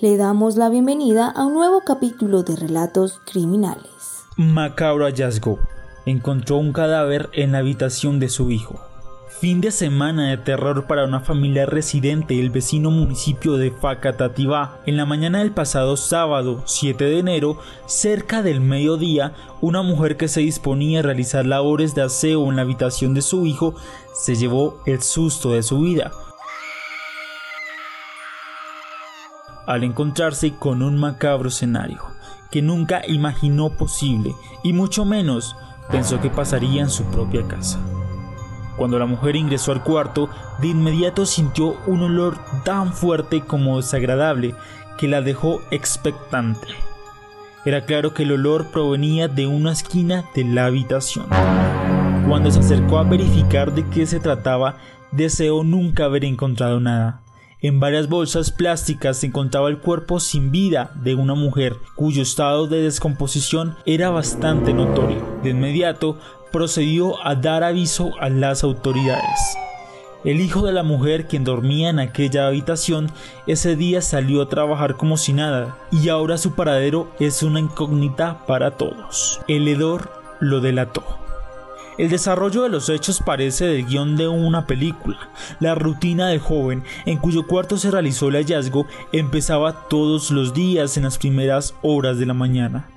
Le 0.00 0.16
damos 0.16 0.56
la 0.56 0.70
bienvenida 0.70 1.30
a 1.30 1.46
un 1.46 1.54
nuevo 1.54 1.82
capítulo 1.82 2.42
de 2.42 2.56
Relatos 2.56 3.20
Criminales. 3.26 4.24
Macabro 4.36 5.04
hallazgo. 5.04 5.60
Encontró 6.04 6.56
un 6.56 6.72
cadáver 6.72 7.30
en 7.32 7.52
la 7.52 7.58
habitación 7.58 8.18
de 8.18 8.28
su 8.28 8.50
hijo. 8.50 8.80
Fin 9.38 9.60
de 9.60 9.70
semana 9.70 10.30
de 10.30 10.36
terror 10.36 10.88
para 10.88 11.04
una 11.04 11.20
familia 11.20 11.66
residente 11.66 12.34
del 12.34 12.50
vecino 12.50 12.90
municipio 12.90 13.56
de 13.56 13.70
Facatativá. 13.70 14.80
En 14.84 14.96
la 14.96 15.06
mañana 15.06 15.38
del 15.38 15.52
pasado 15.52 15.96
sábado 15.96 16.64
7 16.66 17.04
de 17.04 17.20
enero, 17.20 17.58
cerca 17.86 18.42
del 18.42 18.60
mediodía, 18.60 19.32
una 19.60 19.82
mujer 19.82 20.16
que 20.16 20.26
se 20.26 20.40
disponía 20.40 20.98
a 20.98 21.02
realizar 21.02 21.46
labores 21.46 21.94
de 21.94 22.02
aseo 22.02 22.50
en 22.50 22.56
la 22.56 22.62
habitación 22.62 23.14
de 23.14 23.22
su 23.22 23.46
hijo 23.46 23.76
se 24.12 24.34
llevó 24.34 24.80
el 24.86 25.02
susto 25.02 25.52
de 25.52 25.62
su 25.62 25.78
vida 25.78 26.10
al 29.66 29.84
encontrarse 29.84 30.54
con 30.54 30.82
un 30.82 30.98
macabro 30.98 31.48
escenario 31.48 32.02
que 32.50 32.62
nunca 32.62 33.02
imaginó 33.08 33.70
posible 33.70 34.32
y 34.62 34.72
mucho 34.72 35.04
menos 35.04 35.56
pensó 35.90 36.20
que 36.20 36.30
pasaría 36.30 36.82
en 36.82 36.90
su 36.90 37.02
propia 37.06 37.42
casa. 37.48 37.80
Cuando 38.76 38.98
la 38.98 39.06
mujer 39.06 39.34
ingresó 39.34 39.72
al 39.72 39.82
cuarto, 39.82 40.28
de 40.60 40.68
inmediato 40.68 41.26
sintió 41.26 41.76
un 41.86 42.02
olor 42.02 42.36
tan 42.64 42.92
fuerte 42.92 43.40
como 43.40 43.78
desagradable 43.78 44.54
que 44.98 45.08
la 45.08 45.20
dejó 45.20 45.62
expectante. 45.72 46.68
Era 47.64 47.86
claro 47.86 48.14
que 48.14 48.24
el 48.24 48.32
olor 48.32 48.66
provenía 48.70 49.26
de 49.26 49.46
una 49.46 49.72
esquina 49.72 50.24
de 50.34 50.44
la 50.44 50.66
habitación. 50.66 51.26
Cuando 52.28 52.52
se 52.52 52.60
acercó 52.60 52.98
a 52.98 53.02
verificar 53.02 53.72
de 53.74 53.84
qué 53.88 54.06
se 54.06 54.20
trataba, 54.20 54.76
deseó 55.10 55.64
nunca 55.64 56.04
haber 56.04 56.24
encontrado 56.24 56.78
nada. 56.78 57.23
En 57.64 57.80
varias 57.80 58.10
bolsas 58.10 58.50
plásticas 58.50 59.16
se 59.16 59.28
encontraba 59.28 59.70
el 59.70 59.78
cuerpo 59.78 60.20
sin 60.20 60.50
vida 60.50 60.90
de 60.96 61.14
una 61.14 61.34
mujer 61.34 61.72
cuyo 61.94 62.20
estado 62.20 62.66
de 62.66 62.82
descomposición 62.82 63.74
era 63.86 64.10
bastante 64.10 64.74
notorio. 64.74 65.24
De 65.42 65.48
inmediato 65.48 66.18
procedió 66.52 67.26
a 67.26 67.36
dar 67.36 67.64
aviso 67.64 68.10
a 68.20 68.28
las 68.28 68.64
autoridades. 68.64 69.56
El 70.24 70.42
hijo 70.42 70.66
de 70.66 70.74
la 70.74 70.82
mujer 70.82 71.26
quien 71.26 71.44
dormía 71.44 71.88
en 71.88 72.00
aquella 72.00 72.48
habitación 72.48 73.10
ese 73.46 73.76
día 73.76 74.02
salió 74.02 74.42
a 74.42 74.50
trabajar 74.50 74.98
como 74.98 75.16
si 75.16 75.32
nada 75.32 75.78
y 75.90 76.10
ahora 76.10 76.36
su 76.36 76.52
paradero 76.54 77.10
es 77.18 77.42
una 77.42 77.60
incógnita 77.60 78.44
para 78.46 78.72
todos. 78.72 79.40
El 79.48 79.66
hedor 79.68 80.10
lo 80.38 80.60
delató. 80.60 81.23
El 81.96 82.10
desarrollo 82.10 82.62
de 82.62 82.70
los 82.70 82.88
hechos 82.88 83.22
parece 83.24 83.66
del 83.66 83.86
guion 83.86 84.16
de 84.16 84.26
una 84.26 84.66
película. 84.66 85.30
La 85.60 85.76
rutina 85.76 86.28
del 86.28 86.40
joven, 86.40 86.82
en 87.06 87.18
cuyo 87.18 87.46
cuarto 87.46 87.76
se 87.76 87.90
realizó 87.90 88.28
el 88.28 88.34
hallazgo, 88.34 88.86
empezaba 89.12 89.88
todos 89.88 90.32
los 90.32 90.54
días 90.54 90.96
en 90.96 91.04
las 91.04 91.18
primeras 91.18 91.74
horas 91.82 92.18
de 92.18 92.26
la 92.26 92.34
mañana. 92.34 92.88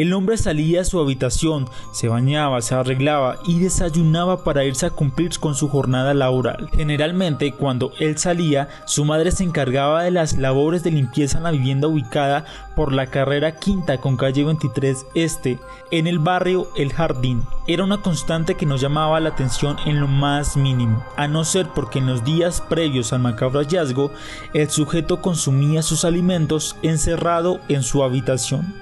El 0.00 0.14
hombre 0.14 0.38
salía 0.38 0.80
a 0.80 0.84
su 0.84 0.98
habitación, 0.98 1.68
se 1.92 2.08
bañaba, 2.08 2.62
se 2.62 2.74
arreglaba 2.74 3.36
y 3.44 3.58
desayunaba 3.58 4.44
para 4.44 4.64
irse 4.64 4.86
a 4.86 4.90
cumplir 4.90 5.38
con 5.38 5.54
su 5.54 5.68
jornada 5.68 6.14
laboral. 6.14 6.70
Generalmente, 6.74 7.52
cuando 7.52 7.92
él 7.98 8.16
salía, 8.16 8.70
su 8.86 9.04
madre 9.04 9.30
se 9.30 9.44
encargaba 9.44 10.02
de 10.02 10.10
las 10.10 10.38
labores 10.38 10.82
de 10.82 10.92
limpieza 10.92 11.36
en 11.36 11.44
la 11.44 11.50
vivienda 11.50 11.86
ubicada 11.86 12.46
por 12.74 12.94
la 12.94 13.08
carrera 13.08 13.56
quinta 13.56 13.98
con 13.98 14.16
calle 14.16 14.42
23 14.42 15.04
Este, 15.14 15.58
en 15.90 16.06
el 16.06 16.18
barrio 16.18 16.70
El 16.78 16.94
Jardín. 16.94 17.42
Era 17.66 17.84
una 17.84 18.00
constante 18.00 18.54
que 18.54 18.64
nos 18.64 18.80
llamaba 18.80 19.20
la 19.20 19.28
atención 19.28 19.76
en 19.84 20.00
lo 20.00 20.08
más 20.08 20.56
mínimo, 20.56 21.04
a 21.18 21.28
no 21.28 21.44
ser 21.44 21.66
porque 21.74 21.98
en 21.98 22.06
los 22.06 22.24
días 22.24 22.62
previos 22.62 23.12
al 23.12 23.20
macabro 23.20 23.60
hallazgo, 23.60 24.12
el 24.54 24.70
sujeto 24.70 25.20
consumía 25.20 25.82
sus 25.82 26.06
alimentos 26.06 26.74
encerrado 26.80 27.60
en 27.68 27.82
su 27.82 28.02
habitación. 28.02 28.74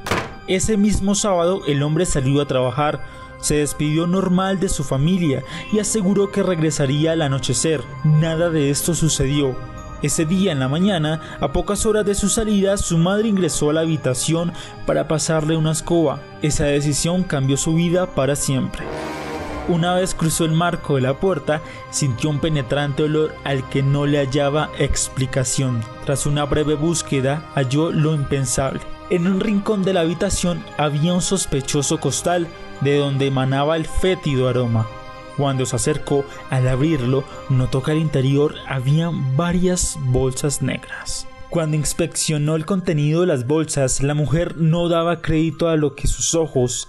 Ese 0.48 0.78
mismo 0.78 1.14
sábado 1.14 1.60
el 1.66 1.82
hombre 1.82 2.06
salió 2.06 2.40
a 2.40 2.46
trabajar, 2.46 3.04
se 3.38 3.56
despidió 3.56 4.06
normal 4.06 4.58
de 4.58 4.70
su 4.70 4.82
familia 4.82 5.44
y 5.72 5.78
aseguró 5.78 6.32
que 6.32 6.42
regresaría 6.42 7.12
al 7.12 7.20
anochecer. 7.20 7.82
Nada 8.02 8.48
de 8.48 8.70
esto 8.70 8.94
sucedió. 8.94 9.54
Ese 10.00 10.24
día 10.24 10.52
en 10.52 10.60
la 10.60 10.68
mañana, 10.68 11.20
a 11.40 11.52
pocas 11.52 11.84
horas 11.84 12.06
de 12.06 12.14
su 12.14 12.28
salida, 12.28 12.78
su 12.78 12.96
madre 12.96 13.28
ingresó 13.28 13.68
a 13.68 13.72
la 13.74 13.80
habitación 13.80 14.52
para 14.86 15.06
pasarle 15.06 15.56
una 15.56 15.72
escoba. 15.72 16.20
Esa 16.40 16.64
decisión 16.64 17.24
cambió 17.24 17.56
su 17.56 17.74
vida 17.74 18.06
para 18.06 18.34
siempre. 18.34 18.84
Una 19.68 19.94
vez 19.94 20.14
cruzó 20.14 20.46
el 20.46 20.52
marco 20.52 20.94
de 20.94 21.02
la 21.02 21.20
puerta, 21.20 21.60
sintió 21.90 22.30
un 22.30 22.38
penetrante 22.38 23.02
olor 23.02 23.34
al 23.44 23.68
que 23.68 23.82
no 23.82 24.06
le 24.06 24.18
hallaba 24.18 24.70
explicación. 24.78 25.82
Tras 26.06 26.24
una 26.24 26.46
breve 26.46 26.74
búsqueda, 26.74 27.44
halló 27.54 27.92
lo 27.92 28.14
impensable. 28.14 28.80
En 29.10 29.26
un 29.26 29.40
rincón 29.40 29.82
de 29.82 29.92
la 29.92 30.00
habitación 30.00 30.64
había 30.78 31.12
un 31.12 31.20
sospechoso 31.20 32.00
costal 32.00 32.46
de 32.80 32.96
donde 32.96 33.26
emanaba 33.26 33.76
el 33.76 33.84
fétido 33.84 34.48
aroma. 34.48 34.86
Cuando 35.36 35.66
se 35.66 35.76
acercó 35.76 36.24
al 36.48 36.66
abrirlo, 36.66 37.24
notó 37.50 37.82
que 37.82 37.90
al 37.90 37.98
interior 37.98 38.54
había 38.66 39.10
varias 39.36 39.98
bolsas 40.00 40.62
negras. 40.62 41.26
Cuando 41.50 41.76
inspeccionó 41.76 42.56
el 42.56 42.64
contenido 42.64 43.20
de 43.20 43.26
las 43.26 43.46
bolsas, 43.46 44.02
la 44.02 44.14
mujer 44.14 44.56
no 44.56 44.88
daba 44.88 45.20
crédito 45.20 45.68
a 45.68 45.76
lo 45.76 45.94
que 45.94 46.06
sus 46.06 46.34
ojos 46.34 46.86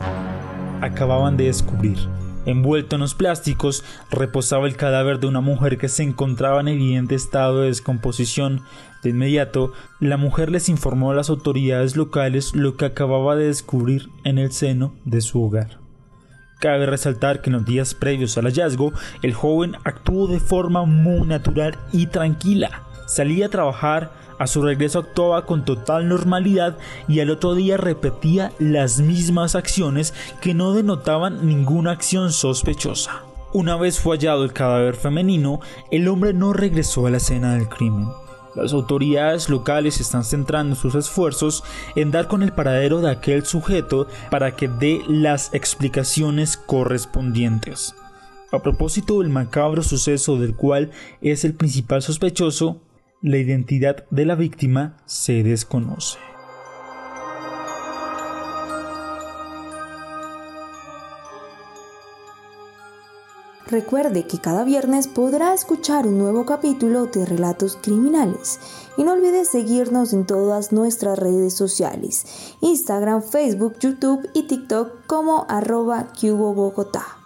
acababan 0.82 1.36
de 1.36 1.46
descubrir. 1.46 1.98
Envuelto 2.46 2.96
en 2.96 3.02
los 3.02 3.16
plásticos 3.16 3.84
reposaba 4.10 4.68
el 4.68 4.76
cadáver 4.76 5.20
de 5.20 5.28
una 5.28 5.42
mujer 5.42 5.78
que 5.78 5.90
se 5.90 6.04
encontraba 6.04 6.62
en 6.62 6.70
evidente 6.70 7.16
estado 7.16 7.62
de 7.62 7.68
descomposición. 7.68 8.64
De 9.04 9.10
inmediato, 9.10 9.74
la 10.00 10.18
mujer 10.18 10.50
les 10.50 10.70
informó 10.70 11.12
a 11.12 11.16
las 11.16 11.30
autoridades 11.30 11.96
locales 11.96 12.56
lo 12.56 12.76
que 12.76 12.86
acababa 12.86 13.36
de 13.36 13.48
descubrir 13.48 14.10
en 14.24 14.38
el 14.38 14.52
seno 14.52 14.94
de 15.06 15.22
su 15.22 15.44
hogar. 15.44 15.80
Cabe 16.60 16.86
resaltar 16.86 17.42
que 17.42 17.50
en 17.50 17.56
los 17.56 17.66
días 17.66 17.94
previos 17.94 18.38
al 18.38 18.46
hallazgo, 18.46 18.92
el 19.22 19.34
joven 19.34 19.76
actuó 19.86 20.28
de 20.28 20.42
forma 20.42 20.86
muy 20.86 21.26
natural 21.26 21.78
y 21.94 22.08
tranquila. 22.08 22.84
Salía 23.06 23.46
a 23.46 23.50
trabajar, 23.50 24.12
a 24.40 24.48
su 24.48 24.62
regreso 24.64 25.00
actuaba 25.00 25.46
con 25.46 25.66
total 25.66 26.08
normalidad 26.08 26.78
y 27.08 27.20
al 27.20 27.30
otro 27.30 27.54
día 27.54 27.78
repetía 27.78 28.52
las 28.58 29.00
mismas 29.00 29.54
acciones 29.54 30.14
que 30.42 30.54
no 30.54 30.74
denotaban 30.74 31.46
ninguna 31.46 31.92
acción 31.92 32.32
sospechosa. 32.32 33.24
Una 33.52 33.76
vez 33.76 34.00
fue 34.00 34.16
hallado 34.16 34.44
el 34.44 34.54
cadáver 34.54 34.96
femenino, 34.96 35.60
el 35.92 36.08
hombre 36.08 36.34
no 36.34 36.54
regresó 36.54 37.06
a 37.06 37.10
la 37.10 37.18
escena 37.18 37.56
del 37.56 37.68
crimen. 37.68 38.08
Las 38.56 38.74
autoridades 38.74 39.50
locales 39.50 40.00
están 40.00 40.24
centrando 40.24 40.76
sus 40.76 40.96
esfuerzos 40.96 41.64
en 41.96 42.12
dar 42.12 42.28
con 42.28 42.44
el 42.44 42.52
paradero 42.52 43.02
de 43.02 43.12
aquel 43.12 43.46
sujeto 43.46 44.08
para 44.32 44.56
que 44.56 44.68
dé 44.68 45.02
las 45.08 45.54
explicaciones 45.54 46.58
correspondientes. 46.58 47.96
A 48.52 48.60
propósito 48.60 49.20
del 49.20 49.30
macabro 49.30 49.84
suceso 49.84 50.38
del 50.38 50.56
cual 50.56 50.90
es 51.22 51.46
el 51.46 51.54
principal 51.54 52.02
sospechoso, 52.02 52.82
la 53.22 53.38
identidad 53.38 54.06
de 54.10 54.26
la 54.26 54.36
víctima 54.36 54.96
se 55.06 55.44
desconoce. 55.44 56.18
Recuerde 63.68 64.26
que 64.26 64.40
cada 64.40 64.64
viernes 64.64 65.08
podrá 65.08 65.54
escuchar 65.54 66.08
un 66.08 66.18
nuevo 66.18 66.44
capítulo 66.46 67.06
de 67.06 67.24
Relatos 67.26 67.78
Criminales 67.80 68.60
y 68.98 69.04
no 69.04 69.12
olvide 69.12 69.46
seguirnos 69.46 70.12
en 70.14 70.26
todas 70.26 70.72
nuestras 70.72 71.20
redes 71.20 71.54
sociales, 71.54 72.56
Instagram, 72.62 73.22
Facebook, 73.22 73.76
YouTube 73.80 74.28
y 74.34 74.48
TikTok 74.48 75.06
como 75.06 75.46
arroba 75.50 76.08
Bogotá. 76.24 77.19